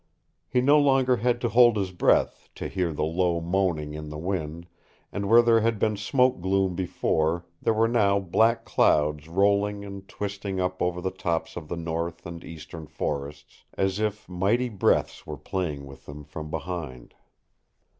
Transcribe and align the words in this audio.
He 0.49 0.61
no 0.61 0.79
longer 0.79 1.17
had 1.17 1.39
to 1.41 1.49
hold 1.49 1.77
his 1.77 1.91
breath 1.91 2.49
to 2.55 2.67
hear 2.67 2.91
the 2.91 3.03
low 3.03 3.39
moaning 3.39 3.93
in 3.93 4.09
the 4.09 4.17
wind, 4.17 4.65
and 5.11 5.29
where 5.29 5.43
there 5.43 5.61
had 5.61 5.77
been 5.77 5.95
smoke 5.95 6.41
gloom 6.41 6.73
before 6.73 7.45
there 7.61 7.75
were 7.75 7.87
now 7.87 8.17
black 8.19 8.65
clouds 8.65 9.27
rolling 9.27 9.85
and 9.85 10.07
twisting 10.07 10.59
up 10.59 10.81
over 10.81 11.01
the 11.01 11.11
tops 11.11 11.55
of 11.55 11.67
the 11.67 11.77
north 11.77 12.25
and 12.25 12.43
eastern 12.43 12.87
forests, 12.87 13.63
as 13.77 13.99
if 13.99 14.27
mighty 14.27 14.69
breaths 14.69 15.27
were 15.27 15.37
playing 15.37 15.85
with 15.85 16.07
them 16.07 16.23
from 16.23 16.49
behind. 16.49 17.13